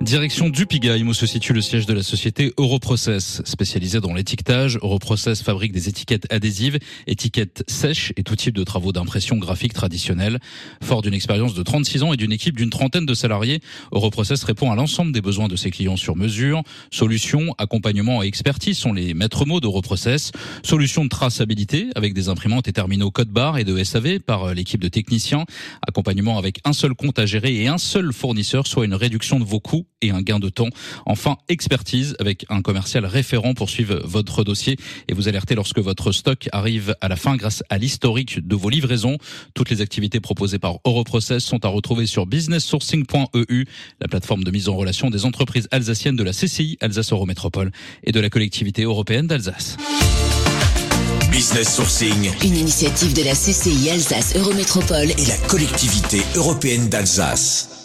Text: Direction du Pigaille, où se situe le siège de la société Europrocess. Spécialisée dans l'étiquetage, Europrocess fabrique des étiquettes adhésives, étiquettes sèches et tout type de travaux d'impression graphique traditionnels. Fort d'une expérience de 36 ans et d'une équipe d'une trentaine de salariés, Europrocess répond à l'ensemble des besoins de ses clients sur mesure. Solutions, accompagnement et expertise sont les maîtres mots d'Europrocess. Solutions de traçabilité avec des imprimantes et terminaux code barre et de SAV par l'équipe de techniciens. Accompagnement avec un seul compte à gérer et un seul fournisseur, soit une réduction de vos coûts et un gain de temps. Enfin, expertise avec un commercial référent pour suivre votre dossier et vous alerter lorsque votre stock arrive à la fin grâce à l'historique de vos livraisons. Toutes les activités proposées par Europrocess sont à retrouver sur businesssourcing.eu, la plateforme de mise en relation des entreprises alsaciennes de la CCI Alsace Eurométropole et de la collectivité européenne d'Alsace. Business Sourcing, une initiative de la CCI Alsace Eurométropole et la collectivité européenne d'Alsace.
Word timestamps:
Direction 0.00 0.48
du 0.48 0.64
Pigaille, 0.64 1.02
où 1.02 1.12
se 1.12 1.26
situe 1.26 1.52
le 1.52 1.60
siège 1.60 1.84
de 1.84 1.92
la 1.92 2.04
société 2.04 2.52
Europrocess. 2.56 3.42
Spécialisée 3.44 4.00
dans 4.00 4.14
l'étiquetage, 4.14 4.78
Europrocess 4.80 5.42
fabrique 5.42 5.72
des 5.72 5.88
étiquettes 5.88 6.32
adhésives, 6.32 6.78
étiquettes 7.08 7.64
sèches 7.66 8.12
et 8.16 8.22
tout 8.22 8.36
type 8.36 8.54
de 8.54 8.62
travaux 8.62 8.92
d'impression 8.92 9.36
graphique 9.38 9.74
traditionnels. 9.74 10.38
Fort 10.84 11.02
d'une 11.02 11.14
expérience 11.14 11.52
de 11.52 11.62
36 11.64 12.04
ans 12.04 12.12
et 12.12 12.16
d'une 12.16 12.30
équipe 12.30 12.56
d'une 12.56 12.70
trentaine 12.70 13.06
de 13.06 13.12
salariés, 13.12 13.60
Europrocess 13.90 14.44
répond 14.44 14.70
à 14.70 14.76
l'ensemble 14.76 15.10
des 15.10 15.20
besoins 15.20 15.48
de 15.48 15.56
ses 15.56 15.72
clients 15.72 15.96
sur 15.96 16.14
mesure. 16.14 16.62
Solutions, 16.92 17.52
accompagnement 17.58 18.22
et 18.22 18.28
expertise 18.28 18.78
sont 18.78 18.92
les 18.92 19.14
maîtres 19.14 19.46
mots 19.46 19.60
d'Europrocess. 19.60 20.30
Solutions 20.62 21.04
de 21.04 21.10
traçabilité 21.10 21.88
avec 21.96 22.14
des 22.14 22.28
imprimantes 22.28 22.68
et 22.68 22.72
terminaux 22.72 23.10
code 23.10 23.30
barre 23.30 23.58
et 23.58 23.64
de 23.64 23.82
SAV 23.82 24.20
par 24.20 24.54
l'équipe 24.54 24.80
de 24.80 24.88
techniciens. 24.88 25.44
Accompagnement 25.86 26.38
avec 26.38 26.60
un 26.64 26.72
seul 26.72 26.94
compte 26.94 27.18
à 27.18 27.26
gérer 27.26 27.56
et 27.56 27.66
un 27.66 27.78
seul 27.78 28.12
fournisseur, 28.12 28.68
soit 28.68 28.84
une 28.84 28.94
réduction 28.94 29.40
de 29.40 29.44
vos 29.44 29.58
coûts 29.58 29.87
et 30.02 30.10
un 30.10 30.22
gain 30.22 30.38
de 30.38 30.48
temps. 30.48 30.68
Enfin, 31.06 31.36
expertise 31.48 32.14
avec 32.20 32.46
un 32.48 32.62
commercial 32.62 33.04
référent 33.04 33.54
pour 33.54 33.70
suivre 33.70 34.00
votre 34.04 34.44
dossier 34.44 34.76
et 35.08 35.14
vous 35.14 35.28
alerter 35.28 35.54
lorsque 35.54 35.78
votre 35.78 36.12
stock 36.12 36.48
arrive 36.52 36.94
à 37.00 37.08
la 37.08 37.16
fin 37.16 37.36
grâce 37.36 37.62
à 37.68 37.78
l'historique 37.78 38.46
de 38.46 38.56
vos 38.56 38.70
livraisons. 38.70 39.18
Toutes 39.54 39.70
les 39.70 39.80
activités 39.80 40.20
proposées 40.20 40.58
par 40.58 40.78
Europrocess 40.84 41.44
sont 41.44 41.64
à 41.64 41.68
retrouver 41.68 42.06
sur 42.06 42.26
businesssourcing.eu, 42.26 43.64
la 44.00 44.08
plateforme 44.08 44.44
de 44.44 44.50
mise 44.50 44.68
en 44.68 44.76
relation 44.76 45.10
des 45.10 45.24
entreprises 45.24 45.68
alsaciennes 45.70 46.16
de 46.16 46.22
la 46.22 46.32
CCI 46.32 46.78
Alsace 46.80 47.12
Eurométropole 47.12 47.72
et 48.04 48.12
de 48.12 48.20
la 48.20 48.30
collectivité 48.30 48.82
européenne 48.82 49.26
d'Alsace. 49.26 49.76
Business 51.30 51.76
Sourcing, 51.76 52.30
une 52.42 52.56
initiative 52.56 53.14
de 53.14 53.22
la 53.22 53.34
CCI 53.34 53.90
Alsace 53.90 54.34
Eurométropole 54.34 55.10
et 55.10 55.26
la 55.26 55.36
collectivité 55.46 56.22
européenne 56.36 56.88
d'Alsace. 56.88 57.77